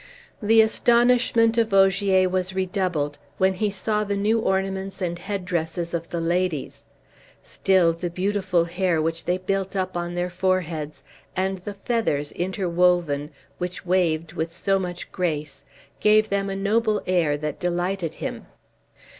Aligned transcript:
The 0.41 0.63
astonishment 0.63 1.59
of 1.59 1.75
Ogier 1.75 2.27
was 2.27 2.55
redoubled 2.55 3.19
when 3.37 3.53
he 3.53 3.69
saw 3.69 4.03
the 4.03 4.17
new 4.17 4.39
ornaments 4.39 4.99
and 4.99 5.19
head 5.19 5.45
dresses 5.45 5.93
of 5.93 6.09
the 6.09 6.19
ladies; 6.19 6.85
still, 7.43 7.93
the 7.93 8.09
beautiful 8.09 8.63
hair 8.65 8.99
which 8.99 9.25
they 9.25 9.37
built 9.37 9.75
up 9.75 9.95
on 9.95 10.15
their 10.15 10.31
foreheads, 10.31 11.03
and 11.35 11.59
the 11.59 11.75
feathers 11.75 12.31
interwoven, 12.31 13.29
which 13.59 13.85
waved 13.85 14.33
with 14.33 14.51
so 14.51 14.79
much 14.79 15.11
grace, 15.11 15.61
gave 15.99 16.29
them 16.29 16.49
a 16.49 16.55
noble 16.55 17.03
air 17.05 17.37
that 17.37 17.59
delighted 17.59 18.15
him. 18.15 18.47